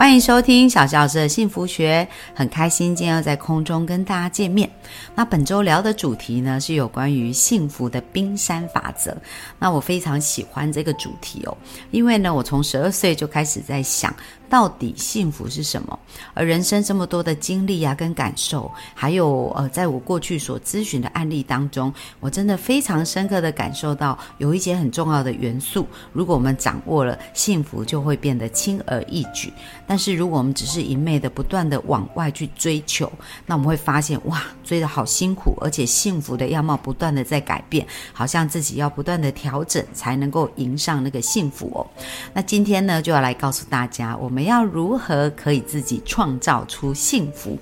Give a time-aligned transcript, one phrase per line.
[0.00, 4.68] 欢迎收听小教师的幸福学，很开心今天要在空中跟大家见面。
[5.14, 9.14] 那本周聊的主题呢是有关于幸福的冰山法则。
[9.58, 11.54] 那我非常喜欢这个主题哦，
[11.90, 14.10] 因为呢，我从十二岁就开始在想。
[14.48, 15.96] 到底幸福是什么？
[16.34, 29.52] 而人生这么多的经历啊，跟感受，还有呃，在我过去所咨询的案例当中，我真的非常深刻的感受到，有一些很重要的元素，如果我们掌握了，幸福就会变得轻而易举。
[29.90, 33.10] 但是如果我们只是一昧的不断的往外去追求，
[33.46, 41.86] 那我们会发现，哇，追的好辛苦，而且幸福的样貌不断的在改变，好像自己要不断的调整才能够迎上那个幸福哦。
[42.34, 44.40] 那今天呢，就要来告诉大家，我们。
[44.50, 47.56] 要如何可以自己创造出幸福？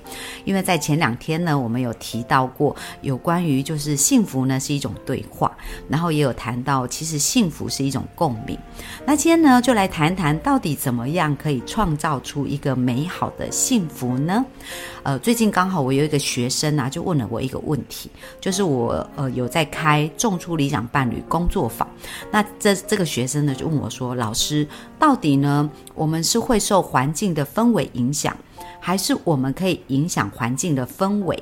[0.44, 5.50] 因为在前两天呢，我们有提到过有关于就是幸福呢是一种对话，
[5.88, 8.56] 然后也有谈到其实幸福是一种共鸣。
[9.04, 14.44] 那今天呢，就来谈谈到底怎么样可以创造出一个美好的幸福呢？
[15.02, 18.10] 呃，最近刚好我有一个学生啊，就问了我一个问题，
[18.40, 21.88] 就是我呃有在开种出理想伴侣工作坊，
[22.30, 24.66] 那这这个学生呢就问我说，老师，
[24.98, 28.36] 到底呢我们是会受环境的氛围影响，
[28.88, 31.38] 还是我们可以影响环境的氛围？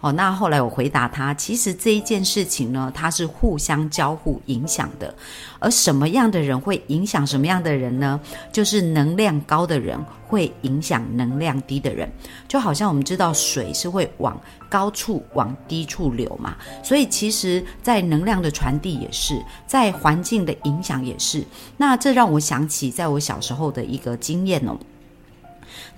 [0.00, 5.14] 哦，那后来我回答他，其实这一件事情呢，它是互相交互影响的。
[5.58, 8.18] 而什么样的人会影响什么样的人呢？
[8.50, 12.10] 就是能量高的人会影响能量低的人。
[12.48, 21.44] 就好像我们知道水是会往高处往低处流嘛，所以其实，在能量的传递也是，在环境的影响也是。
[21.76, 24.74] 那这让我想起在我小时候的一个经验哦。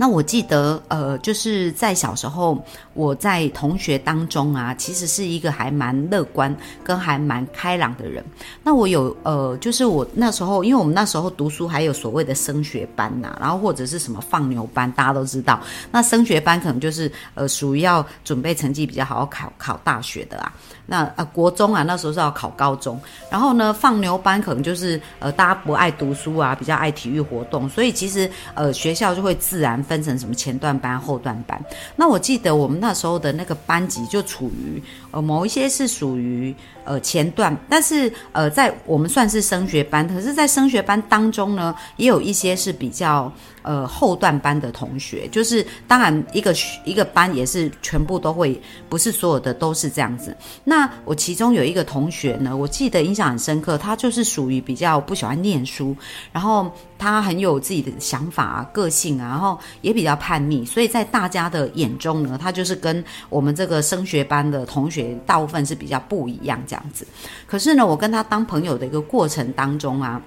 [0.00, 2.56] 那我记得，呃，就是在小时候，
[2.94, 6.54] 我在同学当中啊，其实是一个还蛮乐观
[6.84, 8.24] 跟还蛮开朗的人。
[8.62, 15.60] 那我有，呃，就是我那时候，因为我们那时候读书还有所谓的升学班呐，然后或者是什么放牛班，大家都知道。
[15.90, 20.52] 那升学班可能就是，呃，属于要准备成绩比较好考考大学的啊。
[20.86, 22.98] 那呃，国中啊，那时候是要考高中。
[23.28, 29.82] 然后呢，放牛班可能就是，呃，大家不爱读书啊，比较爱体育活动，所以其实，呃，学校就会自然。
[29.88, 31.58] 分成什么前段班、后段班？
[31.96, 34.80] 那我记得我们那时候的那个班级就处于
[35.20, 43.32] 某一些是属于呃前段，但是呃在我们算是升学班，可是，在升学班当中呢，也有一些是比较。
[43.62, 46.54] 呃，后段班的同学，就是当然一个
[46.86, 48.58] 一个班也是全部都会，
[48.88, 50.34] 不是所有的都是这样子。
[50.64, 55.94] 那我其中有一个同学呢，我记得印象很深刻，他就是属于比较不喜欢念书，
[56.32, 67.06] 然后他很有自己的想法啊、个性啊，然后也比较叛逆，所以在大家的眼中呢，他就是跟我们这个升学班的同学大部分是比较不一样这样子。
[67.46, 70.20] 可是呢，我跟他当朋友的一个过程当中啊。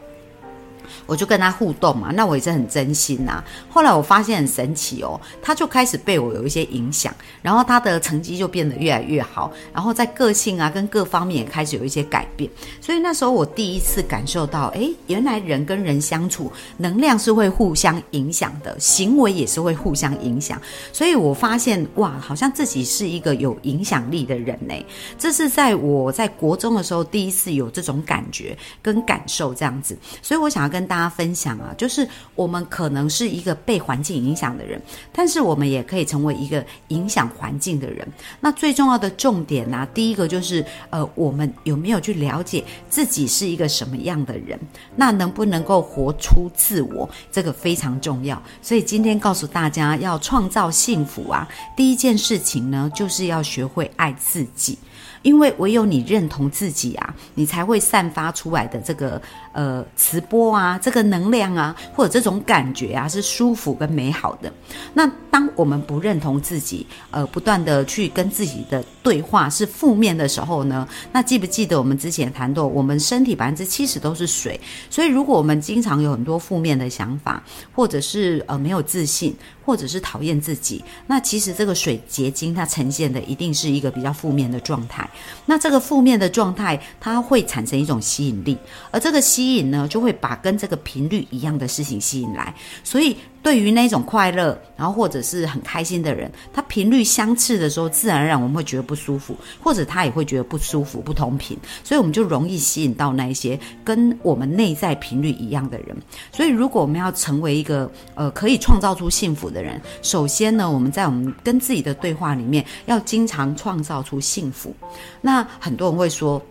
[1.06, 3.44] 我就跟他互动嘛，那我也是很真心呐。
[3.70, 12.50] 后来我发现很神奇哦，他就开始被我有一些影响，然后他的成绩就变得越来越好，然后在个性啊跟各方面也开始有一些改变。
[12.80, 20.62] 所以那时候我第一次感受到，哎，原来人跟人相处，能量是会互相影响的，行为也是会互相影响。
[20.92, 24.74] 所以我发现哇，好像自己是一个有影响力的人呢。
[25.18, 29.98] 这是在我在国中的时候第一次有这种感觉跟感受这样子。
[30.22, 34.82] 所以我想要跟跟大家分享啊，就是我们可能是一个被环境影响的人，
[35.12, 38.08] 但是我们也可以成为一个影响环境的人。
[38.40, 44.60] 那最重要的重点呢，第一个就是呃，我们有没有去了解自己是一个什么样的人？
[44.96, 47.08] 那能不能够活出自我？
[47.32, 48.42] 这个非常重要。
[48.60, 51.48] 所以今天告诉大家，要创造幸福啊，
[51.78, 54.80] 第一件事情呢，就是要学会爱自己。
[55.22, 59.22] 因为唯有你认同自己啊，你才会散发出来的这个
[59.54, 64.52] 呃磁波啊，这个能量啊，或者这种感觉啊，是舒服跟美好的。
[64.94, 74.60] 那当我们不认同自己，呃，不断的去跟自己的对话是负面的时候呢，那记不记得我们之前谈到，我们身体百分之七十都是水，
[74.90, 77.42] 所以如果我们经常有很多负面的想法，
[77.74, 79.36] 或者是呃没有自信。
[79.64, 85.08] 或者是讨厌自己，那其实这个水结晶它呈现的一定是一个比较负面的状态。
[85.46, 88.58] 那这个负面的状态，它会产生一种吸引力，
[88.92, 92.54] 而这个吸引呢，就会把跟这个频率一样的事情吸引来。
[92.84, 105.96] 所以对于那种快乐，然后或者是很开心的人，他频率相斥的时候，自然而然我们会觉得不舒服，或者他也会觉得不舒服、不同频，所以我们就容易吸引到那一些跟我们内在频率一样的人。
[106.32, 114.76] 所以，如果我们要成为一个呃可以创造出幸福的人，首先呢，我们在我们跟自己的对话里面，要经常创造出幸福。
[115.20, 116.42] 那很多人会说。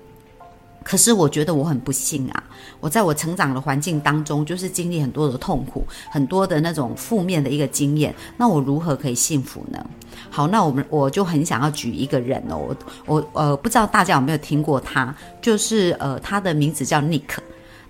[0.82, 2.42] 可是我觉得我很不幸啊！
[2.80, 8.14] 我在我成长的环境当中，就是经历很多的痛苦，很多的那种负面的一个经验。
[8.38, 9.84] 那我如何可以幸福呢？
[10.30, 12.74] 好，那我们我就很想要举一个人哦，
[13.04, 17.38] 我我呃不知道大家有没有听过他，就是呃他的名字叫 Nick。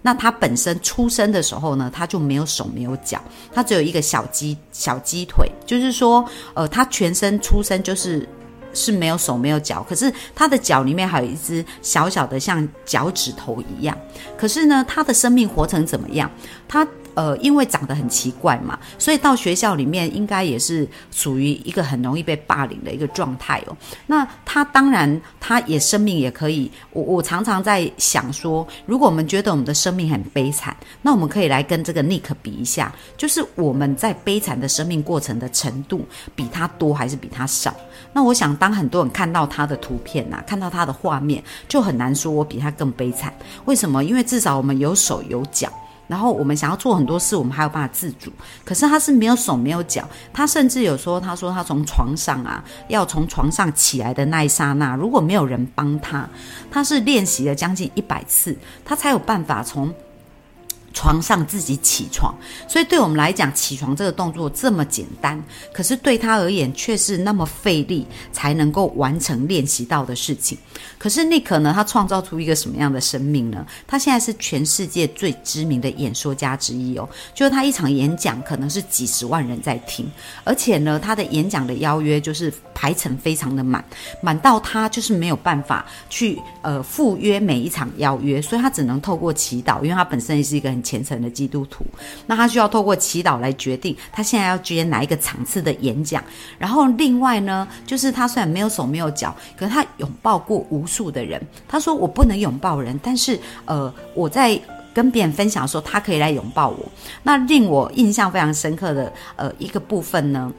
[0.03, 3.23] 那他本身出生的时候呢，他就没有手没有脚，
[3.53, 8.29] 他只有一个小鸡小鸡腿，就是说呃他全身出生就是。
[8.72, 13.96] 是没有手没有脚，可是它的脚里面还有一只小小的像脚趾头一样。
[14.37, 16.31] 可是呢，它的生命活成怎么样？
[16.69, 16.87] 它。
[17.15, 23.77] 呃，因为长得很奇怪嘛，所以到学校里面应该也是属于一个很容易被霸凌的一个状态哦。
[24.07, 26.71] 那他当然，他也生命也可以。
[26.93, 36.05] 我我常常在想说，如果我们觉得我们的生命很悲惨，那我们可以来跟这个 Nick 比一下，就是我们在悲惨的生命过程的程度，
[36.35, 37.75] 比他多还是比他少？
[38.13, 43.33] 那我想，当很多人看到他的图片呐，看到他的画面，就很难说我比他更悲惨。
[43.67, 44.03] 为什么？
[44.03, 45.73] 因为至少我们有手有脚。
[46.11, 48.33] 然后我们想要做很多事，我们还有办法自主。
[48.65, 50.03] 可是他是没有手没有脚，
[50.33, 56.29] 他甚至有说，他说他从床上啊，要从床上起来的那一刹那，如果没有人帮他，
[56.69, 59.95] 他是练习了将近一百次，他才有办法从。
[60.93, 62.35] 床上自己起床，
[62.69, 65.41] 所以对我们来讲，起床这个动作这么简单，
[65.73, 70.59] 可是对他而言却是那么费力才能够完成练习到的事情。
[70.99, 73.65] 可是那可呢他创造出一个什么样的生命呢？
[73.87, 80.11] 他现在是全世界最知名的演说家之一哦，就是他一场演讲可能是几十万人在听，
[80.43, 83.83] 而且呢，他的演讲的邀约就是排程非常的满，
[84.21, 90.80] 满到他就是没有办法去呃赴约每一场邀约，所以他只能透过祈祷，因为他本身也是一个很。
[90.82, 91.85] 虔诚的基督徒，
[92.27, 96.23] 那他需要透过祈祷来决定他现在要接哪一个场次的演讲。
[96.59, 101.41] 然后另外呢，就是他虽然没有手没有脚，可是他拥抱过无数的人。
[101.69, 104.61] 他说：“我不能拥抱人，但是呃，我在
[104.93, 106.79] 跟别人分享的时候，他可以来拥抱我。”
[107.23, 110.53] 那令我印象非常深刻的呃一个部分呢。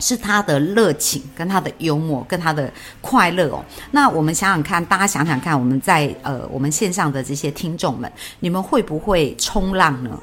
[0.00, 3.62] 是他的热情，跟他的幽默，跟他的快乐哦。
[3.90, 8.10] 那我们想想看，大家想想看，我们在呃我们线上的这些听众们，
[8.40, 10.18] 你们会不会冲浪呢？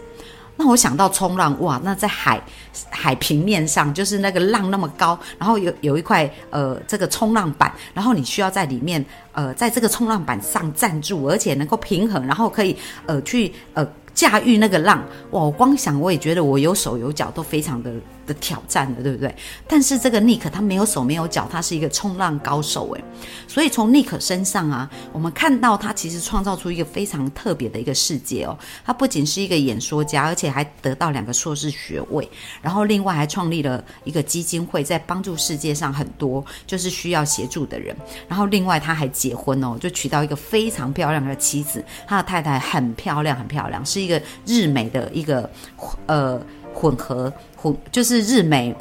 [0.60, 2.42] 那我想到冲浪，哇，那在海
[2.90, 12.76] 海平面上，就是那个浪那么高，然后有有一块呃这个冲浪板，然后你需要在里面呃在这个冲浪板上站住，而且能够平衡，然后可以
[13.06, 14.98] 呃去呃驾驭那个浪。
[15.30, 17.94] 哇，我光想我也觉得我有手有脚都非常的。
[18.28, 19.34] 的挑战的，对不对？
[19.68, 23.04] 但是这个 Nick 他没有手没有脚，他是一个冲浪高手诶。
[23.48, 28.56] 所以从 Nick 身上啊，我们看到他其实创造出一个非常特别的一个世界哦。
[28.86, 32.30] 他不仅是一个演说家，而且还得到两个硕士学位，
[32.62, 37.96] 然后另外还创立了一个基金会，在帮助世界上很多就是需要协助的人。
[38.28, 45.50] 然后另外他还结婚哦，就娶到一个非常漂亮的妻子，他的太太很漂亮，很漂亮，是一个日美的一个
[46.08, 46.42] 呃。
[46.78, 48.76] 混合混就是日美。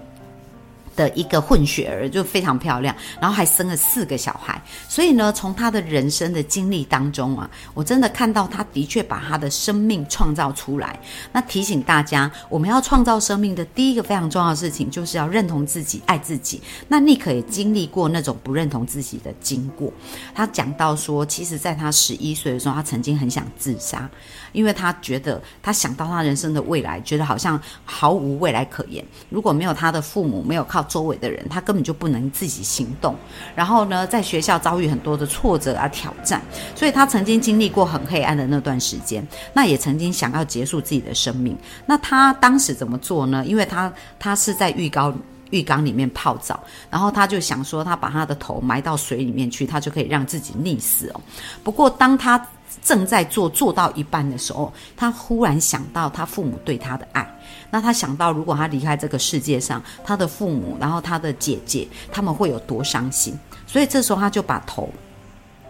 [0.97, 10.99] 的一个混血儿就非常漂亮，然后还生了四个小孩，所以呢，从他的人生的经历当中啊，我真的看到他的确把他的生命创造出来。
[11.33, 16.63] 那提醒大家，我们要创造生命的第一个非常重要的事情，就是要认同自己、爱自己。
[16.89, 19.93] 那你可也经历过那种不认同自己的经过。
[20.35, 24.09] 他讲到说，其实在他十一岁的时候，他曾经很想自杀，
[24.53, 29.05] 因为他觉得他想到他人生的未来，觉得好像毫无未来可言。
[29.29, 30.86] 如果没有他的父母，没有靠。
[30.87, 33.15] 周围的人，他根本就不能自己行动。
[33.55, 36.41] 然后呢，在学校遭遇很多的挫折啊、挑战，
[36.75, 39.27] 所以他曾经经历过很黑暗的那段时间。
[39.53, 41.57] 那也曾经想要结束自己的生命。
[41.85, 43.45] 那他当时怎么做呢？
[43.47, 45.17] 因为他他是在浴缸
[45.51, 46.59] 浴缸里面泡澡，
[46.91, 51.21] 然后他就想说，他把他的头埋到水里面去，他就可以让自己溺死哦。
[51.63, 52.37] 不过当他
[52.83, 57.27] 正在做做到一半的时候，他忽然想到他父母对他的爱。
[57.71, 63.39] 那他想到，如果他离开这个世界上，他的父母，然后他的姐姐，他们会有多伤心？
[63.67, 64.89] 所以这时候他就把头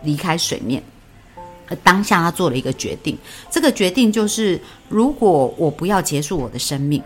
[0.02, 0.82] 离开水面。
[1.82, 3.18] 当下他做了一个决定，
[3.50, 7.02] 这个决定就是：如果我不要结束我的生命，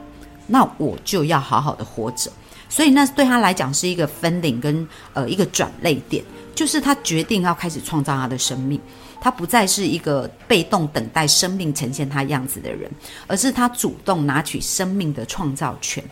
[0.47, 2.31] 那我就要好好的活着。
[2.69, 6.23] 所以那对他来讲是一个分领跟呃一个转类点，
[6.55, 8.79] 就是他决定要开始创造他的生命，
[9.21, 12.91] 他不再是一个被动等待生命呈现他样子的人，
[13.27, 16.03] 而是他主动拿取生命的创造权。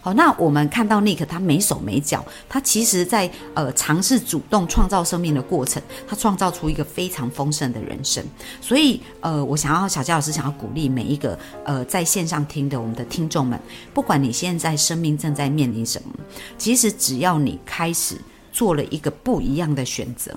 [0.00, 8.24] 好，那我们看到 Nick 他没手没脚，他其实在呃尝试主动创造生命的过程，他创造出一个非常丰盛的人生。
[8.60, 13.58] 所以呃，我想要小佳老师想要鼓励每一个呃在线上听的我们的听众们，
[13.92, 16.12] 不管你现在生命正在面临什么，
[16.56, 18.16] 其实只要你开始
[18.52, 20.32] 做了一个不一样的选择。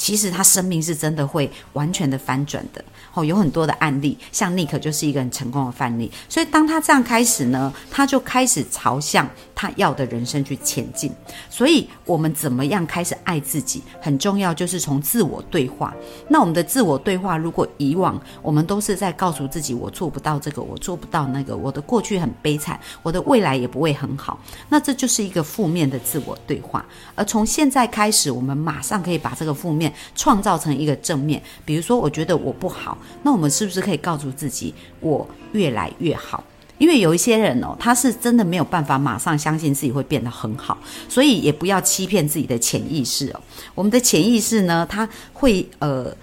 [0.00, 6.10] 其实他生命是真的会完全的翻转的哦，有很多的案例，像 Nick 就是一个很成功的范例。
[6.26, 11.12] 所以当他这样开始呢，他就开始朝向他要的人生去前进。
[11.50, 15.94] 所以我们怎么样开始爱自己，很重要，就是从自我对话。
[16.28, 24.40] 那我们的自我对话，如果以往我们都是在告诉自己我做不到这个，我做不到那个，我的过去很悲惨，我的未来也不会很好，
[24.70, 26.82] 那这就是一个负面的自我对话。
[27.14, 29.89] 而从现在开始，我们马上可以把这个负面。
[30.14, 36.42] 创造成一个正面，比如说，我觉得我不好，那我们是不是可以告诉自己，我越来越好？
[36.78, 40.78] 因为有一些人哦，他是真的没有办法马上相信自己会变得很好，
[41.08, 43.40] 所以也不要欺骗自己的潜意识哦。
[43.74, 46.14] 我们的潜意识呢，他会呃。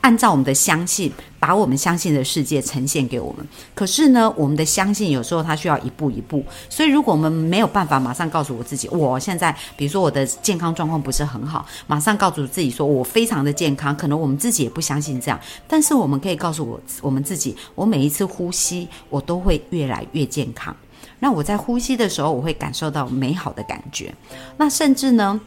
[0.00, 3.46] 按照我们的相信，把我们相信的世界呈现给我们。
[3.74, 6.44] 可是呢，我们的相信有时候它需要一步一步。
[6.68, 15.38] 所以，如果我们没有办法马上告诉我自己，我现在比如说我的健康状况不是很好，马上告诉自己说我非常的健康，可能我们自己也不相信这样。
[15.66, 20.74] 但是我们可以告诉我我们自己，我每一次呼吸，我都会越来越健康。
[21.20, 24.14] 那我在呼吸的时候，我会感受到美好的感觉。
[24.56, 25.40] 那甚至呢？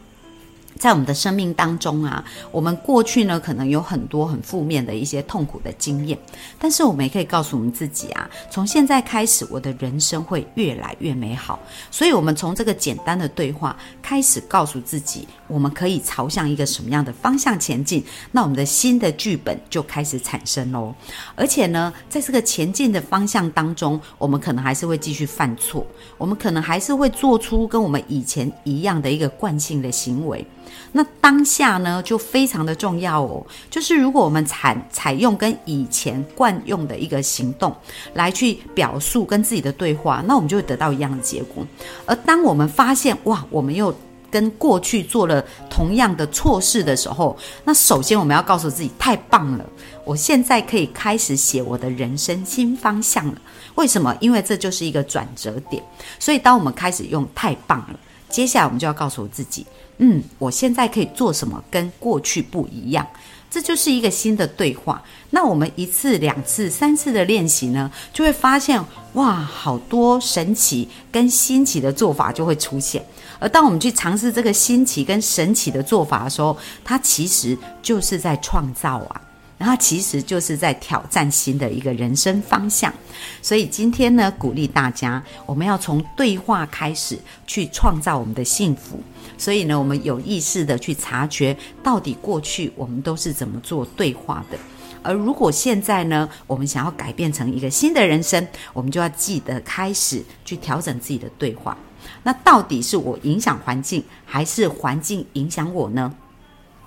[0.78, 6.18] 在我们的生命当中啊，我们过去呢可能有很多很负面的一些痛苦的经验，
[6.58, 11.58] 但是我们也可以告诉我们自己啊，从现在开始，我的人生会越来越美好。
[11.90, 20.94] 所以，我们从这个简单的对话开始，告诉自己，我们可以朝向一个什么样的方向前进，那我们的新的剧本就开始产生喽。
[21.34, 25.86] 而且呢，在这个前进的方向当中，我们可能还是会继续犯错，
[26.18, 30.44] 我们可能还是会做出跟我们以前一样的一个惯性的行为。
[30.92, 33.44] 那当下呢，就非常的重要哦。
[33.70, 37.74] 就是如果我们采采用跟以前惯用的一个行动
[38.14, 41.66] 来去表述跟自己的对话，那我们就会得到一样的结果。
[42.04, 43.94] 而当我们发现哇，我们又
[44.30, 49.64] 跟过去做了同样的错事的时候，那首先我们要告诉自己，太棒了，
[50.04, 53.34] 我现在可以开始写我的人生新方向了。
[53.74, 54.14] 为什么？
[54.20, 55.82] 因为这就是一个转折点。
[56.18, 57.98] 所以当我们开始用太棒了，
[58.32, 59.64] 接下来我们就要告诉我自己。
[59.98, 63.06] 嗯，我现在可以做什么跟过去不一样？
[63.48, 65.00] 这就是一个新的对话。
[65.30, 73.04] 那我们一次、两次、三次的练习呢，就会发现哇，好多神奇跟新奇的做法就会出现。
[73.38, 79.20] 而当我们去尝试这个新奇跟神奇的做法的时候，它其实就是在创造啊。
[79.62, 82.92] 然后其实就是在挑战新的一个人生方向，
[83.40, 87.16] 所以今天呢，鼓励大家，我们要从对话开始
[87.46, 88.98] 去创造我们的幸福。
[89.38, 94.58] 所以呢，我们有意识的去察觉，到底过去我们都是怎么做对话的。
[95.00, 101.78] 而如果现在呢，我们想要改变成一个新的人生，我们就要记得开始去调整自己的对话。
[102.24, 106.12] 那到底是我影响环境，还是环境影响我呢？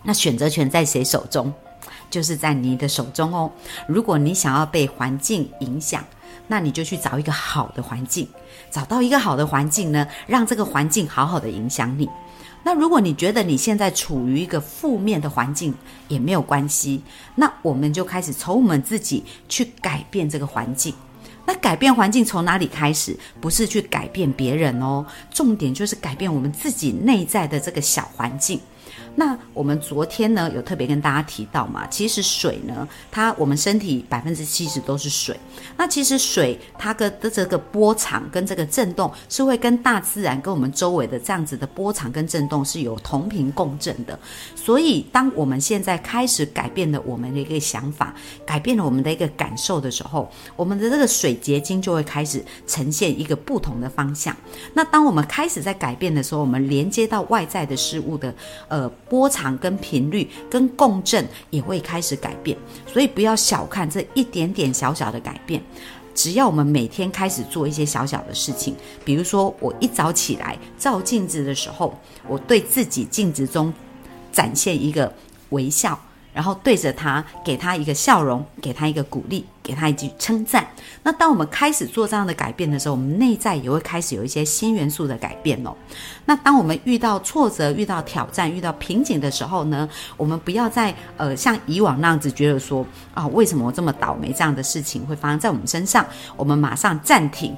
[0.03, 1.53] 那选择权在谁手中？
[2.09, 3.51] 就是在你的手中哦。
[3.87, 6.03] 如果你想要被环境影响，
[6.47, 8.27] 那你就去找一个好的环境，
[8.69, 12.09] 找到一个好的环境呢，让这个环境好好的影响你。
[12.63, 15.73] 那如果你觉得你现在处于一个负面的环境，
[16.07, 17.01] 也没有关系。
[17.35, 20.93] 那我们就开始从我们自己去改变这个环境。
[21.47, 23.15] 那改变环境从哪里开始？
[23.39, 28.59] 不是去改变别人哦，重点就是改变我们自己内在的这个小环境。
[29.17, 35.39] 那我们昨天呢有特别跟大家提到嘛，其实水呢，它我们身体百分之七十都是水。
[35.77, 44.19] 那其实水它的的这个波长跟这个震动是会跟大自然跟我们周围的这样子的波长跟震动是有同频共振的。
[44.53, 48.13] 所以当我们现在开始改变了我们的一个想法，
[48.45, 54.35] 改变了我们的一个感受的时候，我们的这个水结晶就会开始呈现一个不同的方向。
[54.73, 58.35] 那当我们开始在改变的时候，我们连接到外在的事物的
[58.67, 58.91] 呃。
[59.09, 62.57] 波长跟频率跟共振也会开始改变，
[62.87, 65.61] 所以不要小看这一点点小小的改变。
[66.13, 71.93] 只要我们每天开始做一些小小的事情，比如说我一早起来照镜子的时候，
[72.27, 73.73] 我对自己镜子中
[74.31, 75.13] 展现一个
[75.49, 75.99] 微笑，
[76.35, 80.67] 然后对着他，给他一个笑容，给他一个鼓励，给他一句称赞。
[81.01, 85.73] 那当我们开始做这样的改变的时候，我们内在也会开始有一些新元素的改变哦。
[86.25, 89.87] 那当我们遇到挫折、遇到挑战、遇到瓶颈的时候呢，
[90.17, 94.33] 我们不要再呃像以往那样子觉得说啊，为什么我这么倒霉？
[94.33, 97.55] 这样的事情会发生在我们身上，我们马上暂停，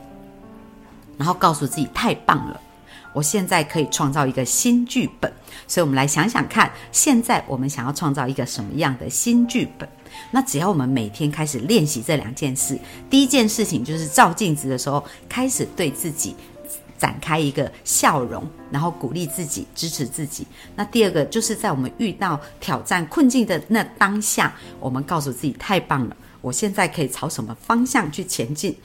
[1.17, 2.61] 然后告诉自己太棒了。
[3.17, 5.33] 我现在可以创造一个新剧本，
[5.67, 9.89] 所以我们来想想看，现在我们想要创造一个什么样的新剧本？
[10.29, 12.77] 那只要我们每天开始练习这两件事，
[13.09, 16.35] 第一件事情就是照镜子的时候，开始对自己
[16.95, 20.45] 展开一个笑容，然后鼓励自己、支持自己。
[20.75, 28.75] 那第二个就是在我们遇到挑战、困境的那当下，我们告诉自己太棒了，我现在可以朝什么方向去前进。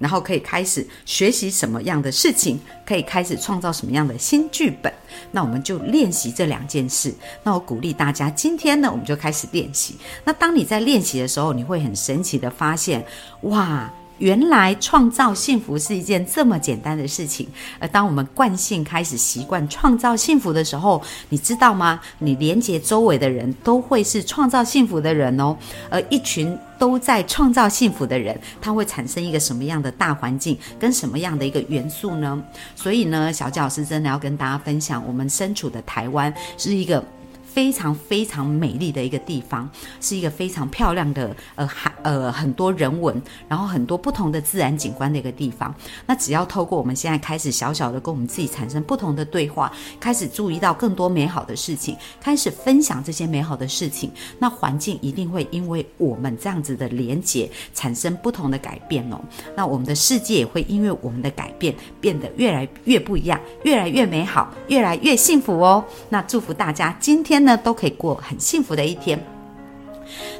[0.00, 4.92] 然后可以开始学习什么样的事情，可以开始创造什么样的新剧本。
[5.30, 7.14] 那我们就练习这两件事。
[7.44, 9.94] 那我鼓励大家，今天呢，我们就开始练习。
[10.24, 13.06] 那当你在练习的时候，你会很神奇的发现，
[13.42, 13.88] 哇！
[14.20, 17.48] 原来创造幸福是一件这么简单的事情，
[17.78, 21.98] 而当我们惯性开始习惯创造幸福的时候，你知道吗？
[22.18, 25.56] 你连接周围的人都会是创造幸福的人哦。
[25.90, 32.40] 而一群都在创造幸福的人，他会产生一个什么样的大环境，跟什么样的一个元素呢？
[32.76, 37.02] 所以呢，小教师真的要跟大家分享，我们身处的台湾是一个。
[37.52, 39.68] 非常非常美丽的一个地方，
[40.00, 45.74] 是一个非常漂亮的呃海呃很多人文，然后很多不同的自然景观的一个地方。
[46.06, 59.20] 那只要透过我们现在开始小小的跟我们自己产生不同的对话，开始注意到更多美好的事情，开始分享这些美好的事情，那环境一定会因为我们这样子的连结产生不同的改变哦。
[59.56, 65.84] 那我们的世界也会因为我们的改变变得越来越不一样，越来越美好，越来越幸福哦。
[66.08, 67.39] 那祝福大家今天。
[67.44, 69.18] 呢都可以过很幸福的一天。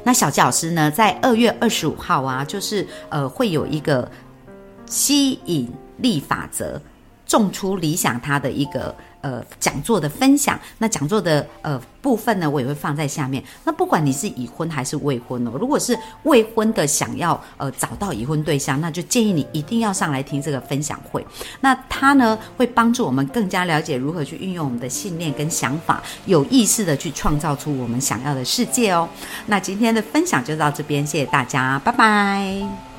[0.03, 4.09] 那小纪老师呢，在二月二十五号啊，就是呃，会有一个
[4.85, 6.79] 吸引力法则，
[7.25, 8.93] 种出理想他的一个。
[9.21, 13.43] 呃，讲座的分享，那讲座的呃部分呢，我也会放在下面。
[13.63, 21.25] 那不管你是已婚还是未婚哦，如果是未婚的想要呃找到已婚对象，那就建议你一定要上来听这个分享会。
[21.59, 29.07] 那它呢会帮助我们更加了解如何去运用我们的信念跟想法，有意识的去创造出我们想要的世界哦。
[29.45, 32.90] 那今天的分享就到这边，谢谢大家，拜拜。